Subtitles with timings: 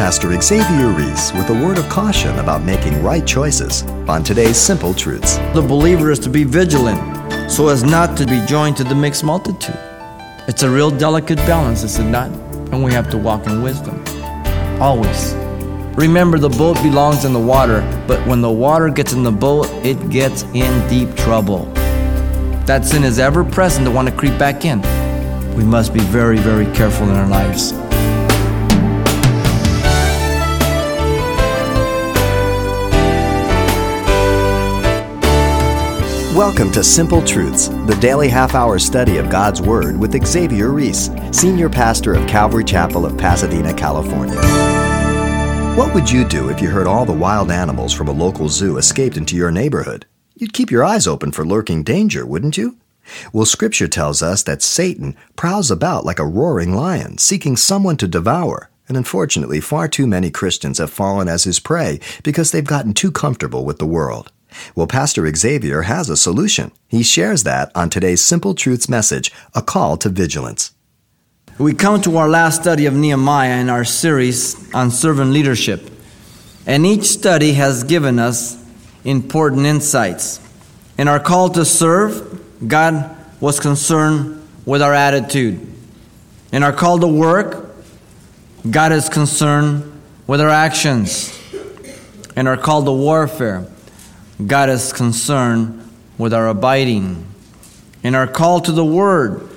[0.00, 4.94] Pastor Xavier Ries with a word of caution about making right choices on today's Simple
[4.94, 5.36] Truths.
[5.52, 6.98] The believer is to be vigilant
[7.52, 9.78] so as not to be joined to the mixed multitude.
[10.48, 12.30] It's a real delicate balance, is it not?
[12.72, 14.02] And we have to walk in wisdom.
[14.80, 15.34] Always.
[15.98, 19.66] Remember, the boat belongs in the water, but when the water gets in the boat,
[19.84, 21.66] it gets in deep trouble.
[22.64, 24.80] That sin is ever present to want to creep back in.
[25.54, 27.74] We must be very, very careful in our lives.
[36.40, 41.10] Welcome to Simple Truths, the daily half hour study of God's Word with Xavier Ries,
[41.32, 44.40] Senior Pastor of Calvary Chapel of Pasadena, California.
[45.76, 48.78] What would you do if you heard all the wild animals from a local zoo
[48.78, 50.06] escaped into your neighborhood?
[50.34, 52.78] You'd keep your eyes open for lurking danger, wouldn't you?
[53.34, 58.08] Well, Scripture tells us that Satan prowls about like a roaring lion, seeking someone to
[58.08, 58.70] devour.
[58.88, 63.12] And unfortunately, far too many Christians have fallen as his prey because they've gotten too
[63.12, 64.32] comfortable with the world.
[64.74, 66.72] Well, Pastor Xavier has a solution.
[66.88, 70.72] He shares that on today's Simple Truths message, A Call to Vigilance.
[71.58, 75.90] We come to our last study of Nehemiah in our series on servant leadership.
[76.66, 78.56] And each study has given us
[79.04, 80.40] important insights.
[80.96, 85.66] In our call to serve, God was concerned with our attitude.
[86.52, 87.74] In our call to work,
[88.70, 91.36] God is concerned with our actions.
[92.36, 93.66] In our call to warfare,
[94.46, 95.88] God is concerned
[96.18, 97.26] with our abiding.
[98.02, 99.48] In our call to the Word,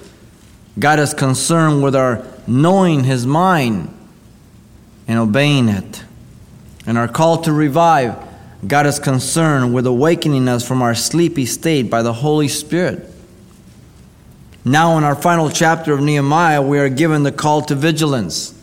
[0.78, 3.95] God is concerned with our knowing His mind
[5.08, 6.04] and obeying it.
[6.86, 8.17] In our call to revive,
[8.66, 13.09] God is concerned with awakening us from our sleepy state by the Holy Spirit.
[14.66, 18.58] Now, in our final chapter of Nehemiah, we are given the call to vigilance.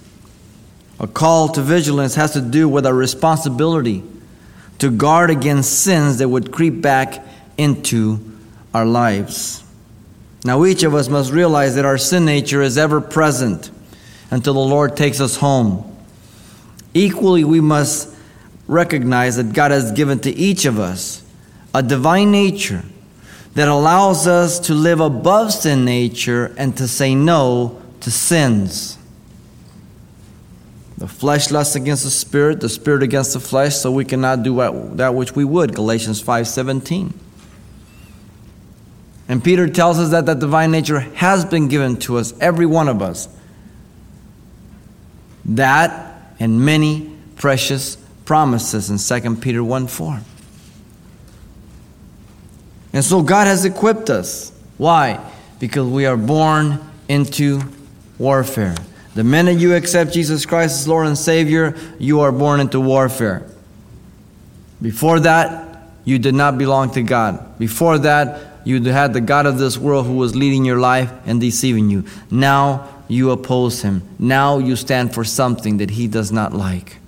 [0.98, 4.02] A call to vigilance has to do with our responsibility
[4.80, 7.24] to guard against sins that would creep back
[7.56, 8.18] into
[8.74, 9.62] our lives.
[10.44, 13.70] Now, each of us must realize that our sin nature is ever present
[14.30, 15.86] until the Lord takes us home.
[16.94, 18.14] Equally, we must
[18.66, 21.22] recognize that God has given to each of us
[21.74, 22.82] a divine nature
[23.54, 28.96] that allows us to live above sin nature and to say no to sins.
[31.00, 34.56] The flesh lusts against the spirit, the spirit against the flesh, so we cannot do
[34.96, 35.74] that which we would.
[35.74, 37.14] Galatians 5:17.
[39.26, 42.86] And Peter tells us that that divine nature has been given to us, every one
[42.86, 43.28] of us.
[45.46, 47.96] That and many precious
[48.26, 50.20] promises in 2 Peter 1 4.
[52.92, 54.52] And so God has equipped us.
[54.76, 55.18] Why?
[55.60, 56.78] Because we are born
[57.08, 57.62] into
[58.18, 58.74] warfare.
[59.14, 63.46] The minute you accept Jesus Christ as Lord and Savior, you are born into warfare.
[64.80, 67.58] Before that, you did not belong to God.
[67.58, 71.40] Before that, you had the God of this world who was leading your life and
[71.40, 72.04] deceiving you.
[72.30, 74.02] Now you oppose him.
[74.18, 76.98] Now you stand for something that he does not like.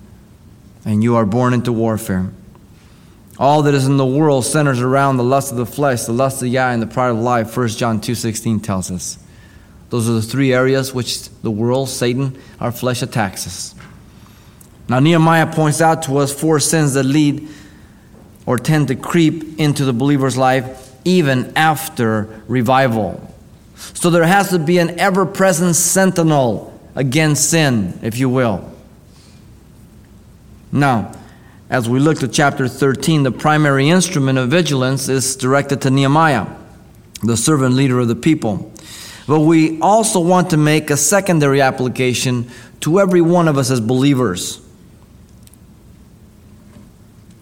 [0.85, 2.31] And you are born into warfare.
[3.39, 6.41] All that is in the world centers around the lust of the flesh, the lust
[6.41, 7.55] of the eye, and the pride of life.
[7.55, 9.17] 1 John 2.16 tells us.
[9.93, 13.75] Those are the three areas which the world, Satan, our flesh attacks us.
[14.89, 17.47] Now, Nehemiah points out to us four sins that lead
[18.47, 23.35] or tend to creep into the believer's life even after revival.
[23.75, 28.73] So there has to be an ever present sentinel against sin, if you will.
[30.71, 31.15] Now,
[31.69, 36.47] as we look to chapter 13, the primary instrument of vigilance is directed to Nehemiah,
[37.21, 38.72] the servant leader of the people.
[39.27, 42.49] But we also want to make a secondary application
[42.81, 44.59] to every one of us as believers,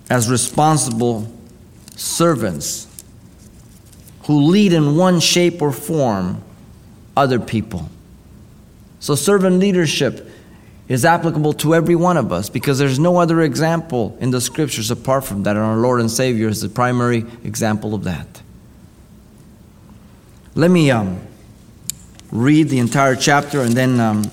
[0.09, 1.31] as responsible
[1.95, 2.87] servants
[4.23, 6.43] who lead in one shape or form
[7.17, 7.89] other people.
[8.99, 10.29] So, servant leadership
[10.87, 14.91] is applicable to every one of us because there's no other example in the scriptures
[14.91, 15.55] apart from that.
[15.55, 18.41] And our Lord and Savior is the primary example of that.
[20.53, 21.21] Let me um,
[22.31, 24.23] read the entire chapter and then um,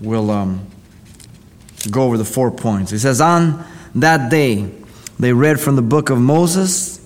[0.00, 0.66] we'll um,
[1.90, 2.92] go over the four points.
[2.92, 3.64] It says, On
[3.94, 4.70] that day,
[5.18, 6.98] they read from the book of Moses,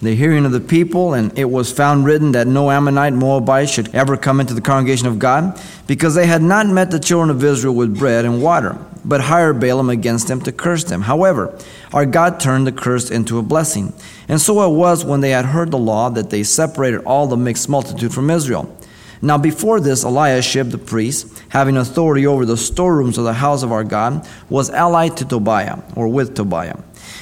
[0.00, 3.94] the hearing of the people, and it was found written that no Ammonite, Moabite should
[3.94, 7.42] ever come into the congregation of God, because they had not met the children of
[7.42, 11.02] Israel with bread and water, but hired Balaam against them to curse them.
[11.02, 11.56] However,
[11.92, 13.92] our God turned the curse into a blessing.
[14.28, 17.36] And so it was when they had heard the law that they separated all the
[17.36, 18.76] mixed multitude from Israel.
[19.24, 23.70] Now, before this, Eliashib the priest having authority over the storerooms of the house of
[23.70, 26.78] our God, was allied to Tobiah, or with Tobiah.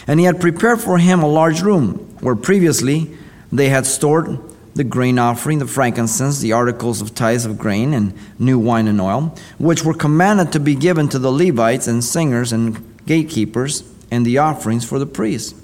[0.07, 3.17] And he had prepared for him a large room, where previously
[3.53, 4.39] they had stored
[4.75, 9.01] the grain offering, the frankincense, the articles of tithes of grain, and new wine and
[9.01, 14.25] oil, which were commanded to be given to the Levites and singers and gatekeepers, and
[14.25, 15.55] the offerings for the priests.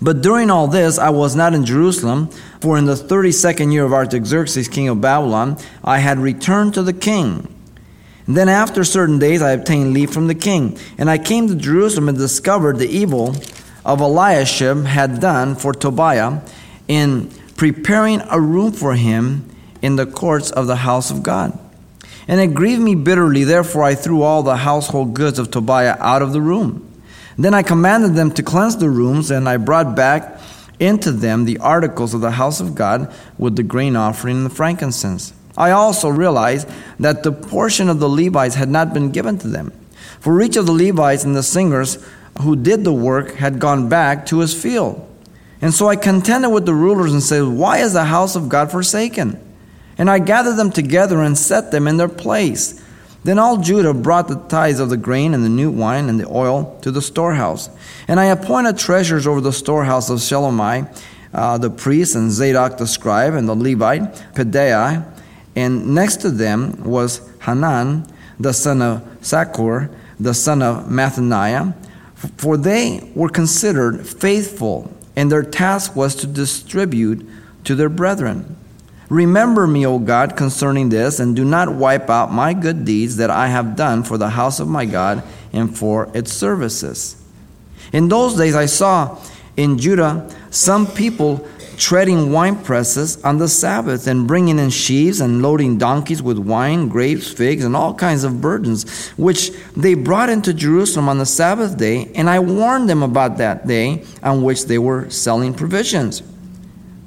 [0.00, 2.28] But during all this, I was not in Jerusalem,
[2.60, 6.82] for in the thirty second year of Artaxerxes, king of Babylon, I had returned to
[6.82, 7.52] the king.
[8.26, 10.78] And then after certain days, I obtained leave from the king.
[10.98, 13.36] And I came to Jerusalem and discovered the evil
[13.84, 16.40] of Eliashib had done for Tobiah
[16.88, 19.48] in preparing a room for him
[19.80, 21.56] in the courts of the house of God.
[22.26, 26.22] And it grieved me bitterly, therefore I threw all the household goods of Tobiah out
[26.22, 26.82] of the room.
[27.38, 30.40] Then I commanded them to cleanse the rooms, and I brought back
[30.78, 34.50] into them the articles of the house of God with the grain offering and the
[34.50, 35.32] frankincense.
[35.56, 36.68] I also realized
[36.98, 39.72] that the portion of the Levites had not been given to them.
[40.20, 41.98] For each of the Levites and the singers
[42.40, 45.02] who did the work had gone back to his field.
[45.62, 48.70] And so I contended with the rulers and said, Why is the house of God
[48.70, 49.42] forsaken?
[49.96, 52.82] And I gathered them together and set them in their place
[53.26, 56.28] then all Judah brought the tithes of the grain and the new wine and the
[56.28, 57.68] oil to the storehouse.
[58.06, 60.88] And I appointed treasurers over the storehouse of Shelomai,
[61.34, 65.12] uh, the priest, and Zadok the scribe, and the Levite, Pedaiah.
[65.56, 68.06] And next to them was Hanan,
[68.38, 69.90] the son of Sakur,
[70.20, 71.74] the son of Mattaniah,
[72.36, 77.28] for they were considered faithful, and their task was to distribute
[77.64, 78.56] to their brethren.
[79.08, 83.30] Remember me, O God, concerning this, and do not wipe out my good deeds that
[83.30, 85.22] I have done for the house of my God
[85.52, 87.22] and for its services.
[87.92, 89.18] In those days I saw
[89.56, 95.42] in Judah some people treading wine presses on the Sabbath and bringing in sheaves and
[95.42, 100.54] loading donkeys with wine, grapes, figs, and all kinds of burdens, which they brought into
[100.54, 102.10] Jerusalem on the Sabbath day.
[102.14, 106.22] And I warned them about that day on which they were selling provisions.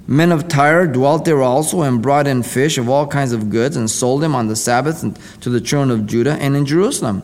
[0.09, 3.77] Men of Tyre dwelt there also and brought in fish of all kinds of goods
[3.77, 5.01] and sold them on the Sabbath
[5.41, 7.21] to the children of Judah and in Jerusalem.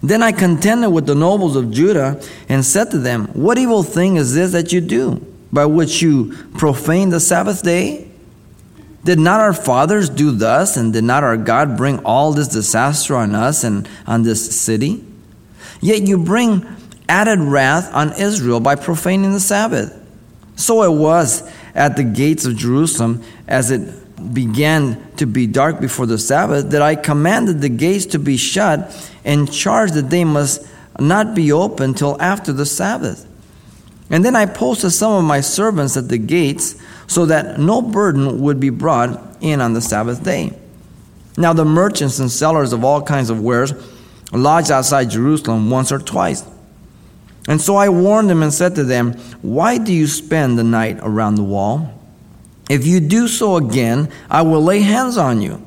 [0.00, 4.14] Then I contended with the nobles of Judah and said to them, What evil thing
[4.14, 5.16] is this that you do,
[5.52, 8.08] by which you profane the Sabbath day?
[9.02, 13.16] Did not our fathers do thus, and did not our God bring all this disaster
[13.16, 15.04] on us and on this city?
[15.80, 16.64] Yet you bring
[17.08, 19.96] added wrath on Israel by profaning the Sabbath.
[20.54, 26.06] So it was at the gates of Jerusalem as it began to be dark before
[26.06, 30.66] the Sabbath that I commanded the gates to be shut and charged that they must
[30.98, 33.26] not be open till after the Sabbath.
[34.10, 36.74] And then I posted some of my servants at the gates
[37.06, 40.52] so that no burden would be brought in on the Sabbath day.
[41.36, 43.72] Now, the merchants and sellers of all kinds of wares
[44.32, 46.44] lodged outside Jerusalem once or twice.
[47.48, 50.98] And so I warned them and said to them, Why do you spend the night
[51.00, 51.94] around the wall?
[52.68, 55.66] If you do so again, I will lay hands on you.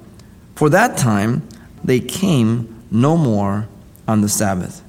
[0.56, 1.48] For that time
[1.84, 3.68] they came no more
[4.08, 4.82] on the Sabbath.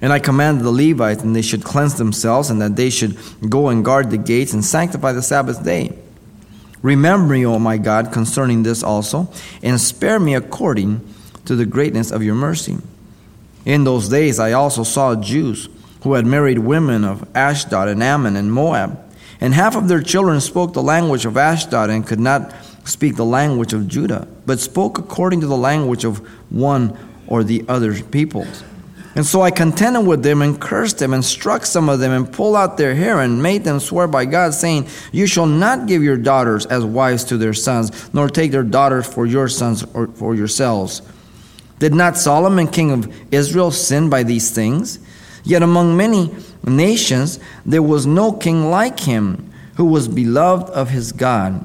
[0.00, 3.16] And I commanded the Levites, and they should cleanse themselves, and that they should
[3.48, 5.96] go and guard the gates and sanctify the Sabbath day.
[6.82, 9.32] Remember me, O my God, concerning this also,
[9.62, 11.00] and spare me according
[11.44, 12.76] to the greatness of your mercy.
[13.64, 15.68] In those days I also saw Jews
[16.02, 18.98] who had married women of Ashdod and Ammon and Moab.
[19.40, 22.54] And half of their children spoke the language of Ashdod and could not
[22.84, 26.18] speak the language of Judah, but spoke according to the language of
[26.50, 28.64] one or the other peoples.
[29.14, 32.32] And so I contended with them and cursed them and struck some of them and
[32.32, 36.02] pulled out their hair and made them swear by God, saying, You shall not give
[36.02, 40.06] your daughters as wives to their sons, nor take their daughters for your sons or
[40.08, 41.02] for yourselves.
[41.78, 44.98] Did not Solomon, king of Israel, sin by these things?
[45.44, 46.34] Yet among many
[46.64, 51.64] nations there was no king like him who was beloved of his God.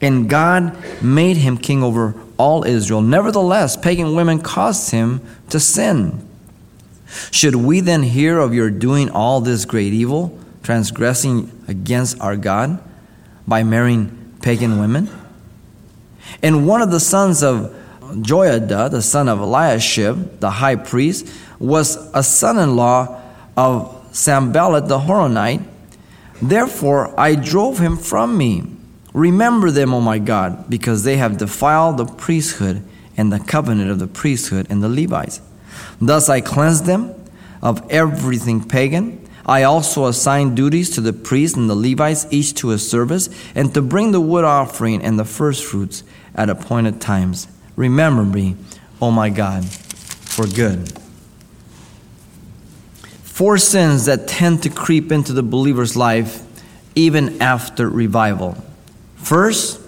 [0.00, 3.02] And God made him king over all Israel.
[3.02, 5.20] Nevertheless, pagan women caused him
[5.50, 6.28] to sin.
[7.30, 12.82] Should we then hear of your doing all this great evil, transgressing against our God
[13.46, 15.08] by marrying pagan women?
[16.42, 21.28] And one of the sons of Joiada, the son of Eliashib, the high priest,
[21.62, 23.20] was a son in law
[23.56, 25.64] of Sanballat the Horonite.
[26.40, 28.64] Therefore I drove him from me.
[29.14, 32.82] Remember them, O my God, because they have defiled the priesthood
[33.16, 35.40] and the covenant of the priesthood and the Levites.
[36.00, 37.14] Thus I cleansed them
[37.62, 39.28] of everything pagan.
[39.44, 43.72] I also assigned duties to the priests and the Levites, each to his service, and
[43.74, 46.04] to bring the wood offering and the firstfruits
[46.34, 48.56] at appointed times remember me,
[49.00, 51.01] O my God, for good.
[53.42, 56.44] Four sins that tend to creep into the believer's life
[56.94, 58.56] even after revival.
[59.16, 59.80] First,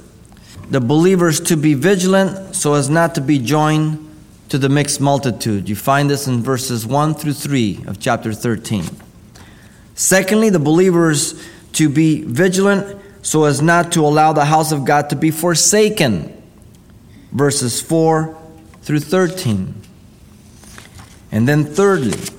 [0.72, 4.12] the believers to be vigilant so as not to be joined
[4.48, 5.68] to the mixed multitude.
[5.68, 8.86] You find this in verses 1 through 3 of chapter 13.
[9.94, 11.40] Secondly, the believers
[11.74, 16.42] to be vigilant so as not to allow the house of God to be forsaken.
[17.30, 18.36] Verses 4
[18.82, 19.80] through 13.
[21.30, 22.33] And then, thirdly,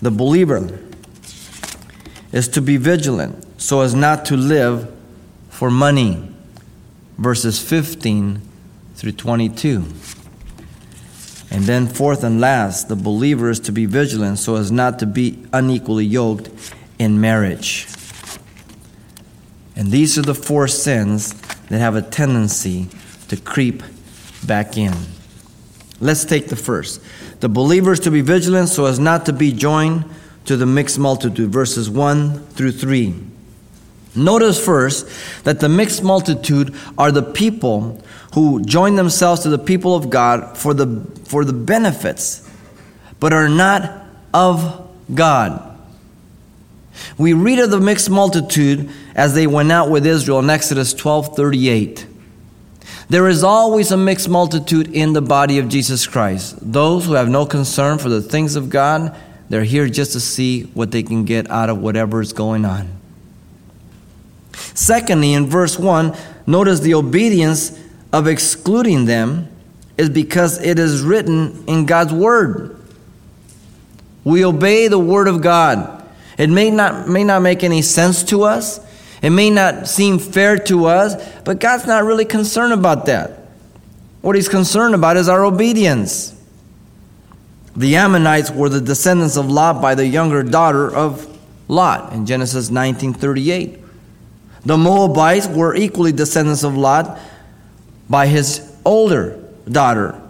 [0.00, 0.78] the believer
[2.32, 4.94] is to be vigilant so as not to live
[5.50, 6.32] for money.
[7.16, 8.40] Verses 15
[8.94, 9.84] through 22.
[11.50, 15.06] And then, fourth and last, the believer is to be vigilant so as not to
[15.06, 16.50] be unequally yoked
[16.98, 17.86] in marriage.
[19.74, 21.32] And these are the four sins
[21.68, 22.88] that have a tendency
[23.28, 23.82] to creep
[24.44, 24.94] back in.
[26.00, 27.02] Let's take the first.
[27.40, 30.04] The believers to be vigilant so as not to be joined
[30.44, 33.14] to the mixed multitude, verses 1 through 3.
[34.14, 38.02] Notice first that the mixed multitude are the people
[38.34, 42.48] who join themselves to the people of God for the, for the benefits,
[43.20, 45.64] but are not of God.
[47.16, 51.36] We read of the mixed multitude as they went out with Israel in Exodus 12
[51.36, 52.06] 38.
[53.08, 56.56] There is always a mixed multitude in the body of Jesus Christ.
[56.60, 59.16] Those who have no concern for the things of God,
[59.48, 62.88] they're here just to see what they can get out of whatever is going on.
[64.52, 66.14] Secondly, in verse 1,
[66.46, 67.78] notice the obedience
[68.12, 69.48] of excluding them
[69.96, 72.78] is because it is written in God's Word.
[74.22, 76.06] We obey the Word of God.
[76.36, 78.78] It may not, may not make any sense to us,
[79.22, 83.48] it may not seem fair to us, but God's not really concerned about that.
[84.20, 86.34] What He's concerned about is our obedience.
[87.76, 91.26] The Ammonites were the descendants of Lot by the younger daughter of
[91.68, 93.78] Lot in Genesis 1938.
[94.64, 97.18] The Moabites were equally descendants of Lot
[98.08, 100.20] by his older daughter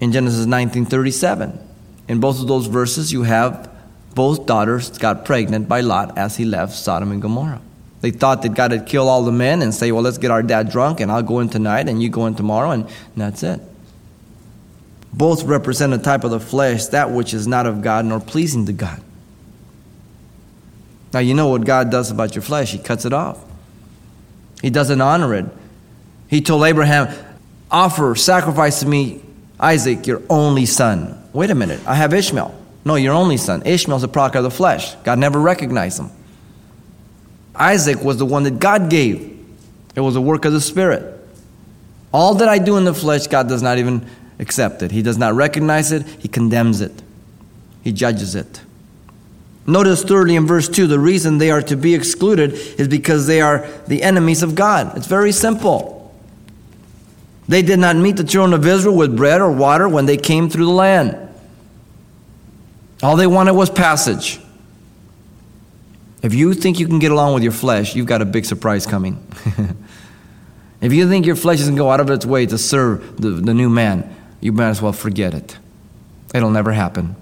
[0.00, 1.58] in Genesis 1937.
[2.06, 3.70] In both of those verses, you have
[4.14, 7.60] both daughters got pregnant by Lot as he left Sodom and Gomorrah.
[8.04, 10.42] They thought that God had killed all the men and say, well, let's get our
[10.42, 13.62] dad drunk and I'll go in tonight and you go in tomorrow, and that's it.
[15.10, 18.66] Both represent a type of the flesh, that which is not of God nor pleasing
[18.66, 19.00] to God.
[21.14, 23.42] Now, you know what God does about your flesh, He cuts it off.
[24.60, 25.46] He doesn't honor it.
[26.28, 27.08] He told Abraham,
[27.70, 29.22] Offer, sacrifice to me
[29.58, 31.26] Isaac, your only son.
[31.32, 32.54] Wait a minute, I have Ishmael.
[32.84, 33.62] No, your only son.
[33.64, 34.94] Ishmael's a product of the flesh.
[34.96, 36.10] God never recognized him.
[37.54, 39.30] Isaac was the one that God gave,
[39.94, 41.10] it was a work of the Spirit.
[42.12, 44.06] All that I do in the flesh, God does not even
[44.38, 44.92] accept it.
[44.92, 47.02] He does not recognize it, He condemns it,
[47.82, 48.60] He judges it.
[49.66, 53.40] Notice thirdly in verse 2 the reason they are to be excluded is because they
[53.40, 54.96] are the enemies of God.
[54.96, 56.14] It's very simple.
[57.48, 60.48] They did not meet the children of Israel with bread or water when they came
[60.48, 61.16] through the land.
[63.02, 64.40] All they wanted was passage.
[66.24, 68.86] If you think you can get along with your flesh, you've got a big surprise
[68.86, 69.22] coming.
[70.80, 73.52] if you think your flesh doesn't go out of its way to serve the, the
[73.52, 75.58] new man, you might as well forget it.
[76.34, 77.14] It'll never happen.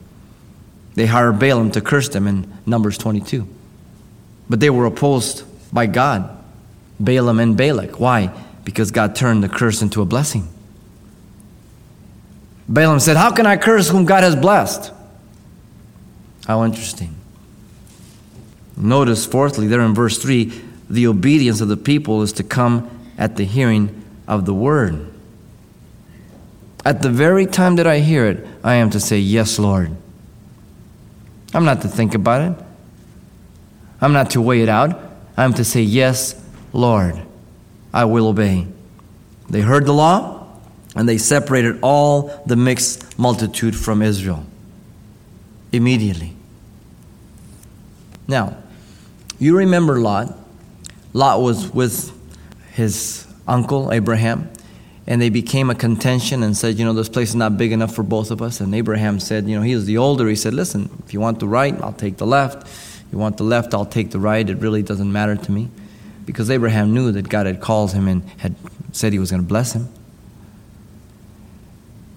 [0.94, 3.48] They hired Balaam to curse them in Numbers 22.
[4.48, 5.42] But they were opposed
[5.74, 6.30] by God,
[7.00, 7.98] Balaam and Balak.
[7.98, 8.32] Why?
[8.62, 10.48] Because God turned the curse into a blessing.
[12.68, 14.92] Balaam said, How can I curse whom God has blessed?
[16.46, 17.16] How interesting.
[18.82, 20.52] Notice, fourthly, there in verse 3,
[20.90, 25.12] the obedience of the people is to come at the hearing of the word.
[26.84, 29.94] At the very time that I hear it, I am to say, Yes, Lord.
[31.54, 32.64] I'm not to think about it.
[34.00, 35.00] I'm not to weigh it out.
[35.36, 36.34] I'm to say, Yes,
[36.72, 37.22] Lord,
[37.94, 38.66] I will obey.
[39.48, 40.46] They heard the law
[40.96, 44.44] and they separated all the mixed multitude from Israel
[45.72, 46.34] immediately.
[48.26, 48.56] Now,
[49.42, 50.38] you remember Lot.
[51.12, 52.12] Lot was with
[52.72, 54.48] his uncle Abraham
[55.06, 57.92] and they became a contention and said, you know, this place is not big enough
[57.92, 58.60] for both of us.
[58.60, 60.28] And Abraham said, you know, he was the older.
[60.28, 62.68] He said, listen, if you want the right, I'll take the left.
[62.68, 64.48] If you want the left, I'll take the right.
[64.48, 65.68] It really doesn't matter to me.
[66.24, 68.54] Because Abraham knew that God had called him and had
[68.92, 69.88] said he was going to bless him.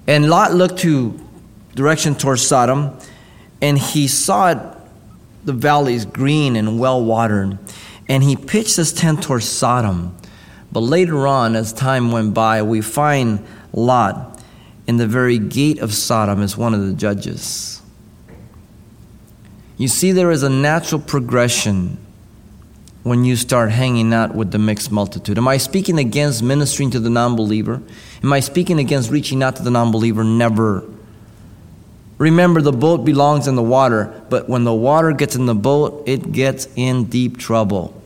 [0.05, 1.19] And Lot looked to
[1.73, 2.99] direction towards Sodom,
[3.61, 4.74] and he saw it,
[5.45, 7.57] the valleys green and well watered.
[8.09, 10.15] And he pitched his tent towards Sodom.
[10.71, 14.41] But later on, as time went by, we find Lot
[14.87, 17.81] in the very gate of Sodom as one of the judges.
[19.77, 21.97] You see, there is a natural progression
[23.03, 25.37] when you start hanging out with the mixed multitude.
[25.37, 27.81] Am I speaking against ministering to the non believer?
[28.23, 30.23] Am I speaking against reaching out to the non believer?
[30.23, 30.87] Never.
[32.17, 36.03] Remember, the boat belongs in the water, but when the water gets in the boat,
[36.05, 38.01] it gets in deep trouble.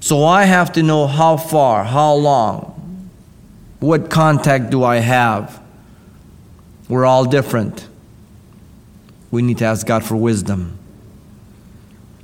[0.00, 3.10] So I have to know how far, how long,
[3.80, 5.60] what contact do I have.
[6.88, 7.86] We're all different.
[9.30, 10.78] We need to ask God for wisdom.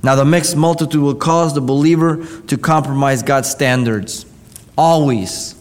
[0.03, 4.25] Now, the mixed multitude will cause the believer to compromise God's standards.
[4.77, 5.55] Always.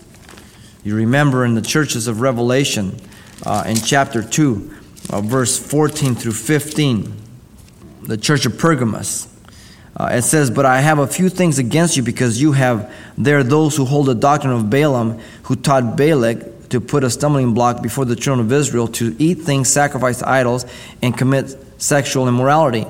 [0.82, 3.00] You remember in the churches of Revelation,
[3.44, 4.74] uh, in chapter 2,
[5.10, 7.12] uh, verse 14 through 15,
[8.02, 9.28] the church of Pergamos.
[9.96, 13.42] Uh, it says, But I have a few things against you because you have there
[13.42, 17.82] those who hold the doctrine of Balaam, who taught Balak to put a stumbling block
[17.82, 20.66] before the children of Israel to eat things sacrificed to idols
[21.02, 22.86] and commit sexual immorality.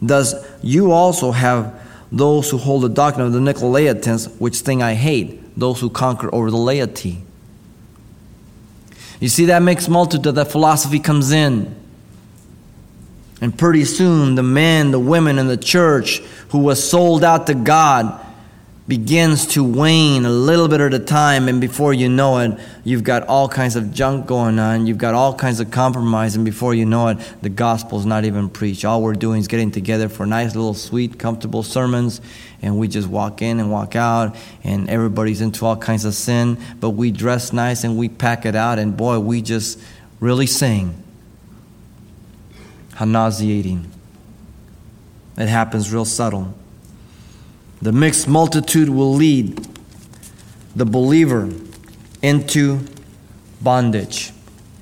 [0.00, 4.94] Thus, you also have those who hold the doctrine of the Nicolaitans, which thing I
[4.94, 7.25] hate, those who conquer over the laity.
[9.20, 11.74] You see, that mixed multitude, that philosophy comes in.
[13.40, 17.54] And pretty soon, the men, the women in the church who was sold out to
[17.54, 18.25] God
[18.88, 23.02] begins to wane a little bit at a time, and before you know it, you've
[23.02, 24.86] got all kinds of junk going on.
[24.86, 28.48] You've got all kinds of compromise, and before you know it, the gospel's not even
[28.48, 28.84] preached.
[28.84, 32.20] All we're doing is getting together for nice, little, sweet, comfortable sermons,
[32.62, 36.56] and we just walk in and walk out, and everybody's into all kinds of sin,
[36.78, 39.80] but we dress nice and we pack it out, and boy, we just
[40.20, 41.02] really sing.
[42.94, 43.90] How nauseating.
[45.36, 46.54] It happens real subtle.
[47.86, 49.64] The mixed multitude will lead
[50.74, 51.48] the believer
[52.20, 52.80] into
[53.62, 54.32] bondage.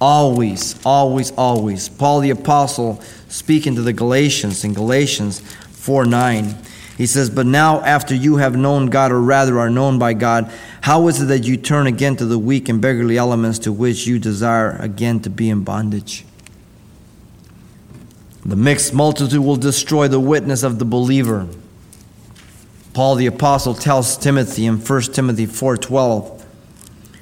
[0.01, 1.91] Always, always, always.
[1.91, 6.57] Paul the Apostle, speaking to the Galatians in Galatians 4 9,
[6.97, 10.51] he says, But now, after you have known God, or rather are known by God,
[10.81, 14.07] how is it that you turn again to the weak and beggarly elements to which
[14.07, 16.25] you desire again to be in bondage?
[18.47, 21.47] The mixed multitude will destroy the witness of the believer.
[22.95, 26.43] Paul the apostle tells Timothy in 1 Timothy 4:12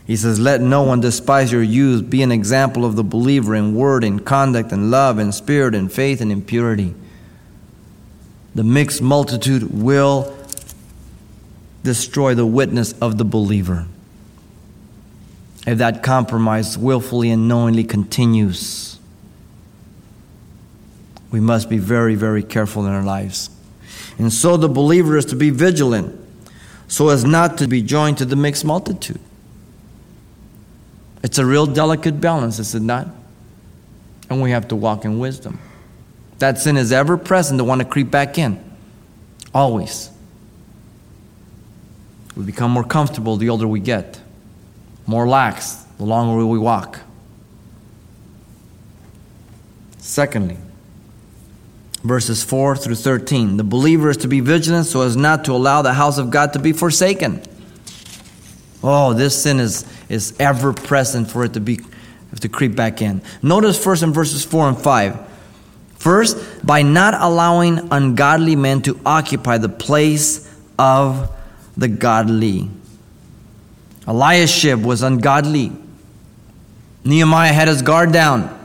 [0.07, 2.11] he says let no one despise your youth.
[2.11, 5.89] Be an example of the believer in word in conduct in love in spirit in
[5.89, 6.95] faith and in purity.
[8.55, 10.37] The mixed multitude will
[11.83, 13.87] destroy the witness of the believer
[15.67, 18.99] if that compromise willfully and knowingly continues.
[21.31, 23.49] We must be very very careful in our lives
[24.19, 26.19] and so the believer is to be vigilant
[26.93, 29.21] so as not to be joined to the mixed multitude.
[31.23, 33.09] It's a real delicate balance, is it not?
[34.29, 35.59] And we have to walk in wisdom.
[36.39, 38.63] That sin is ever present to want to creep back in.
[39.55, 40.11] Always.
[42.37, 44.21] We become more comfortable the older we get,
[45.07, 47.01] more lax the longer we walk.
[49.99, 50.59] Secondly,
[52.03, 53.57] verses 4 through 13.
[53.57, 56.53] The believer is to be vigilant so as not to allow the house of God
[56.55, 57.43] to be forsaken.
[58.83, 61.79] Oh, this sin is, is ever present for it to be
[62.41, 63.21] to creep back in.
[63.43, 65.29] Notice first in verses 4 and 5.
[65.97, 71.31] First, by not allowing ungodly men to occupy the place of
[71.77, 72.71] the godly.
[74.07, 75.73] Eliashib was ungodly.
[77.05, 78.59] Nehemiah had his guard down.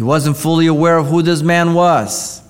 [0.00, 2.40] He wasn't fully aware of who this man was.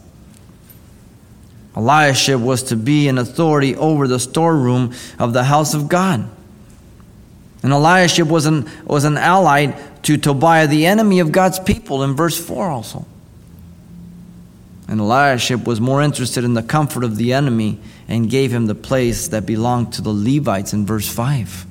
[1.76, 6.30] Eliashib was to be an authority over the storeroom of the house of God.
[7.64, 12.14] And Eliashib was an, was an ally to Tobiah, the enemy of God's people, in
[12.14, 13.04] verse 4 also.
[14.86, 18.76] And Eliashib was more interested in the comfort of the enemy and gave him the
[18.76, 21.66] place that belonged to the Levites in verse 5.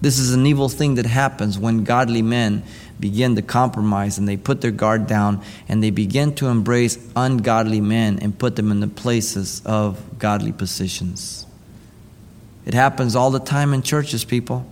[0.00, 2.62] This is an evil thing that happens when godly men
[3.00, 7.80] begin to compromise and they put their guard down and they begin to embrace ungodly
[7.80, 11.46] men and put them in the places of godly positions.
[12.66, 14.66] It happens all the time in churches, people.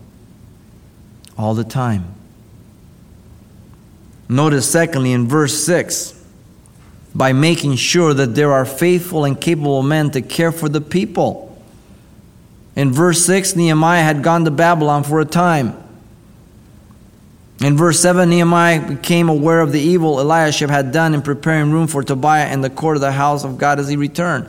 [1.36, 2.14] All the time.
[4.28, 6.14] Notice, secondly, in verse 6,
[7.14, 11.60] by making sure that there are faithful and capable men to care for the people.
[12.76, 15.82] In verse 6, Nehemiah had gone to Babylon for a time.
[17.60, 21.88] In verse 7, Nehemiah became aware of the evil Eliashib had done in preparing room
[21.88, 24.48] for Tobiah in the court of the house of God as he returned.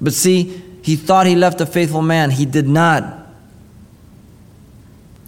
[0.00, 2.30] But see, he thought he left a faithful man.
[2.30, 3.26] He did not.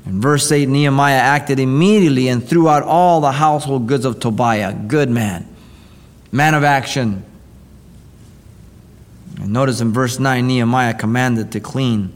[0.06, 4.72] In verse 8, Nehemiah acted immediately and threw out all the household goods of Tobiah.
[4.72, 5.48] Good man,
[6.30, 7.24] man of action.
[9.40, 12.12] And notice in verse 9, Nehemiah commanded to clean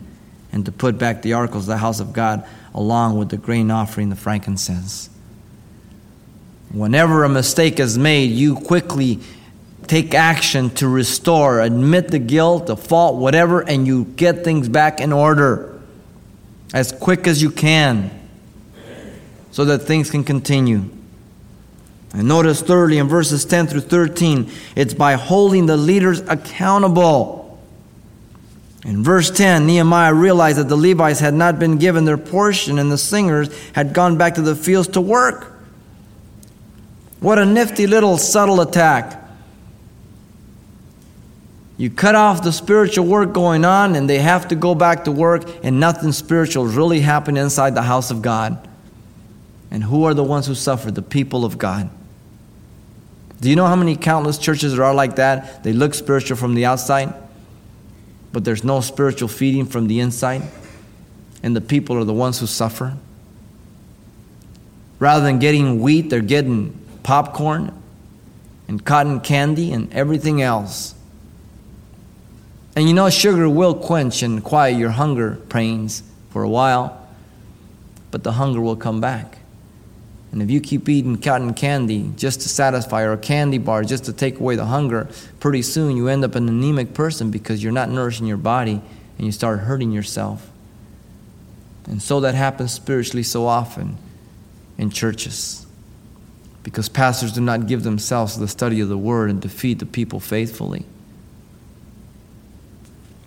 [0.52, 3.70] and to put back the articles of the house of God along with the grain
[3.70, 5.08] offering, the frankincense.
[6.72, 9.20] Whenever a mistake is made, you quickly
[9.86, 15.00] take action to restore, admit the guilt, the fault, whatever, and you get things back
[15.00, 15.80] in order
[16.72, 18.10] as quick as you can
[19.52, 20.90] so that things can continue.
[22.12, 27.43] And notice thirdly in verses 10 through 13, it's by holding the leaders accountable.
[28.84, 32.92] In verse 10, Nehemiah realized that the Levites had not been given their portion and
[32.92, 35.52] the singers had gone back to the fields to work.
[37.20, 39.22] What a nifty little subtle attack.
[41.78, 45.10] You cut off the spiritual work going on, and they have to go back to
[45.10, 48.68] work, and nothing spiritual really happened inside the house of God.
[49.70, 50.90] And who are the ones who suffer?
[50.90, 51.90] The people of God.
[53.40, 55.64] Do you know how many countless churches there are like that?
[55.64, 57.12] They look spiritual from the outside,
[58.34, 60.42] but there's no spiritual feeding from the inside,
[61.44, 62.96] and the people are the ones who suffer.
[64.98, 67.72] Rather than getting wheat, they're getting popcorn
[68.66, 70.96] and cotton candy and everything else.
[72.74, 77.06] And you know, sugar will quench and quiet your hunger pains for a while,
[78.10, 79.38] but the hunger will come back.
[80.34, 84.06] And if you keep eating cotton candy just to satisfy, or a candy bar just
[84.06, 87.70] to take away the hunger, pretty soon you end up an anemic person because you're
[87.70, 88.82] not nourishing your body
[89.16, 90.50] and you start hurting yourself.
[91.86, 93.96] And so that happens spiritually so often
[94.76, 95.66] in churches
[96.64, 99.78] because pastors do not give themselves to the study of the word and to feed
[99.78, 100.84] the people faithfully.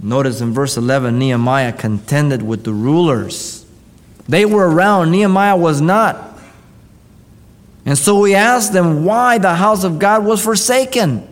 [0.02, 3.65] Notice in verse 11, Nehemiah contended with the rulers.
[4.28, 6.26] They were around, Nehemiah was not.
[7.88, 11.26] And so we asked them why the house of God was forsaken.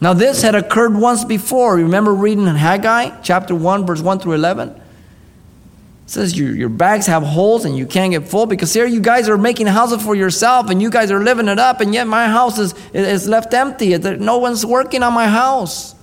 [0.00, 1.74] Now, this had occurred once before.
[1.74, 4.68] Remember reading in Haggai chapter 1, verse 1 through 11?
[4.68, 4.80] It
[6.06, 9.28] says your, your bags have holes and you can't get full because here you guys
[9.28, 12.28] are making houses for yourself and you guys are living it up, and yet my
[12.28, 13.98] house is, is left empty.
[13.98, 15.96] No one's working on my house.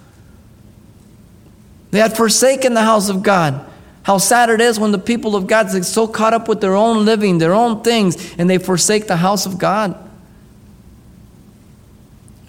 [1.92, 3.70] They had forsaken the house of God.
[4.04, 6.76] How sad it is when the people of God are so caught up with their
[6.76, 9.98] own living, their own things, and they forsake the house of God.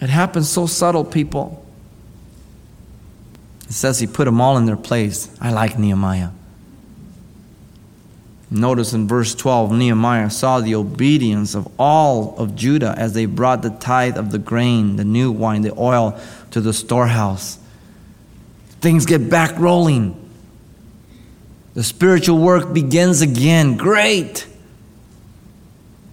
[0.00, 1.64] It happens so subtle, people.
[3.66, 5.30] It says he put them all in their place.
[5.40, 6.30] I like Nehemiah.
[8.50, 13.62] Notice in verse 12 Nehemiah saw the obedience of all of Judah as they brought
[13.62, 17.58] the tithe of the grain, the new wine, the oil to the storehouse
[18.84, 20.23] things get back rolling.
[21.74, 23.76] The spiritual work begins again.
[23.76, 24.46] Great.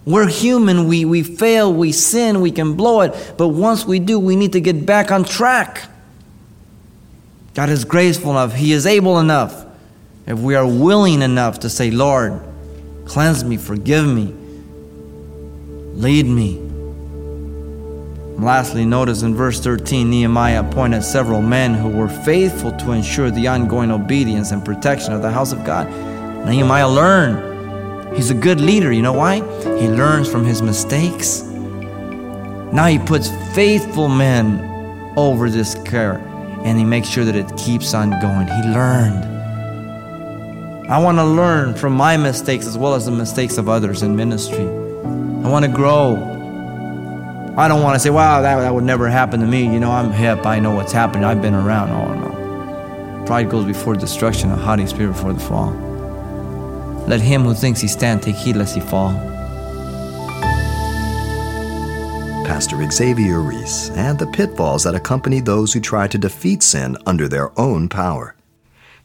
[0.04, 0.88] We're human.
[0.88, 1.72] We, we fail.
[1.72, 2.40] We sin.
[2.40, 3.34] We can blow it.
[3.38, 5.88] But once we do, we need to get back on track.
[7.54, 8.54] God is graceful enough.
[8.54, 9.66] He is able enough.
[10.26, 12.40] If we are willing enough to say, Lord,
[13.04, 14.34] cleanse me, forgive me,
[15.94, 16.71] lead me.
[18.42, 23.46] Lastly, notice in verse 13, Nehemiah appointed several men who were faithful to ensure the
[23.46, 25.88] ongoing obedience and protection of the house of God.
[26.44, 28.16] Nehemiah learned.
[28.16, 28.90] He's a good leader.
[28.90, 29.36] You know why?
[29.78, 31.42] He learns from his mistakes.
[32.72, 34.58] Now he puts faithful men
[35.16, 36.14] over this care
[36.64, 38.48] and he makes sure that it keeps on going.
[38.48, 39.24] He learned.
[40.90, 44.16] I want to learn from my mistakes as well as the mistakes of others in
[44.16, 44.66] ministry.
[44.66, 46.41] I want to grow.
[47.54, 49.64] I don't want to say, wow, that, that would never happen to me.
[49.64, 50.46] You know, I'm hip.
[50.46, 51.24] I know what's happening.
[51.24, 51.90] I've been around.
[51.90, 53.24] Oh, no.
[53.26, 55.70] Pride goes before destruction, a haughty spirit before the fall.
[57.06, 59.12] Let him who thinks he stand take heed lest he fall.
[62.46, 67.28] Pastor Xavier Ries and the pitfalls that accompany those who try to defeat sin under
[67.28, 68.34] their own power.